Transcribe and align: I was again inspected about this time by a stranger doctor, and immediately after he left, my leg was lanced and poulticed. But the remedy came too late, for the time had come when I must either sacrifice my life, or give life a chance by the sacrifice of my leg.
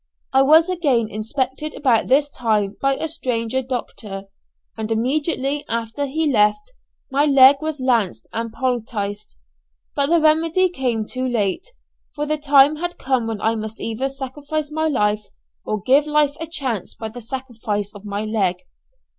I 0.33 0.41
was 0.41 0.67
again 0.67 1.07
inspected 1.11 1.75
about 1.75 2.07
this 2.07 2.27
time 2.31 2.75
by 2.81 2.95
a 2.95 3.07
stranger 3.07 3.61
doctor, 3.61 4.23
and 4.75 4.91
immediately 4.91 5.63
after 5.69 6.07
he 6.07 6.25
left, 6.25 6.71
my 7.11 7.25
leg 7.25 7.57
was 7.61 7.79
lanced 7.79 8.27
and 8.33 8.51
poulticed. 8.51 9.37
But 9.95 10.07
the 10.07 10.19
remedy 10.19 10.69
came 10.69 11.05
too 11.05 11.27
late, 11.27 11.67
for 12.15 12.25
the 12.25 12.39
time 12.39 12.77
had 12.77 12.97
come 12.97 13.27
when 13.27 13.41
I 13.41 13.53
must 13.53 13.79
either 13.79 14.09
sacrifice 14.09 14.71
my 14.71 14.87
life, 14.87 15.25
or 15.65 15.79
give 15.85 16.07
life 16.07 16.35
a 16.39 16.47
chance 16.47 16.95
by 16.95 17.09
the 17.09 17.21
sacrifice 17.21 17.93
of 17.93 18.03
my 18.03 18.25
leg. 18.25 18.55